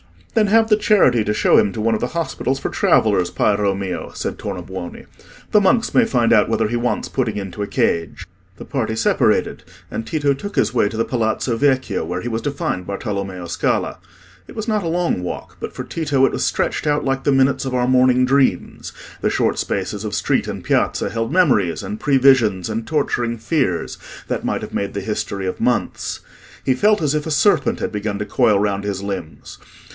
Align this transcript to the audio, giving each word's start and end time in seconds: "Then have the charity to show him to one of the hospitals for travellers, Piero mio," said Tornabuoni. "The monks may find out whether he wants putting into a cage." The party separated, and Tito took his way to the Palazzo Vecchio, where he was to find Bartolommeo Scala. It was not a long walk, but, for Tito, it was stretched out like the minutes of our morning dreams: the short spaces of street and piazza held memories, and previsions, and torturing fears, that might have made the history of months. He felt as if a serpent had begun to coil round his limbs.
"Then 0.33 0.47
have 0.47 0.69
the 0.69 0.77
charity 0.77 1.23
to 1.25 1.33
show 1.33 1.57
him 1.59 1.73
to 1.73 1.81
one 1.81 1.93
of 1.93 1.99
the 1.99 2.07
hospitals 2.17 2.57
for 2.57 2.69
travellers, 2.69 3.29
Piero 3.29 3.75
mio," 3.75 4.11
said 4.15 4.39
Tornabuoni. 4.39 5.05
"The 5.51 5.61
monks 5.61 5.93
may 5.93 6.05
find 6.05 6.33
out 6.33 6.49
whether 6.49 6.69
he 6.69 6.77
wants 6.77 7.07
putting 7.09 7.35
into 7.37 7.61
a 7.61 7.67
cage." 7.67 8.25
The 8.55 8.65
party 8.65 8.95
separated, 8.95 9.63
and 9.91 10.07
Tito 10.07 10.33
took 10.33 10.55
his 10.55 10.73
way 10.73 10.87
to 10.89 10.97
the 10.97 11.05
Palazzo 11.05 11.55
Vecchio, 11.57 12.05
where 12.05 12.21
he 12.21 12.29
was 12.29 12.41
to 12.43 12.51
find 12.51 12.87
Bartolommeo 12.87 13.45
Scala. 13.47 13.99
It 14.47 14.55
was 14.55 14.69
not 14.69 14.83
a 14.83 14.87
long 14.87 15.21
walk, 15.21 15.57
but, 15.59 15.73
for 15.75 15.83
Tito, 15.83 16.25
it 16.25 16.31
was 16.31 16.45
stretched 16.45 16.87
out 16.87 17.03
like 17.05 17.23
the 17.25 17.31
minutes 17.33 17.65
of 17.65 17.75
our 17.75 17.87
morning 17.87 18.25
dreams: 18.25 18.93
the 19.19 19.29
short 19.29 19.59
spaces 19.59 20.05
of 20.05 20.15
street 20.15 20.47
and 20.47 20.63
piazza 20.63 21.09
held 21.09 21.31
memories, 21.31 21.83
and 21.83 21.99
previsions, 21.99 22.69
and 22.69 22.87
torturing 22.87 23.37
fears, 23.37 23.97
that 24.29 24.45
might 24.45 24.61
have 24.61 24.73
made 24.73 24.93
the 24.95 25.01
history 25.01 25.45
of 25.45 25.61
months. 25.61 26.21
He 26.65 26.73
felt 26.73 27.01
as 27.01 27.13
if 27.13 27.27
a 27.27 27.31
serpent 27.31 27.81
had 27.81 27.91
begun 27.91 28.17
to 28.17 28.25
coil 28.25 28.57
round 28.57 28.85
his 28.85 29.03
limbs. 29.03 29.59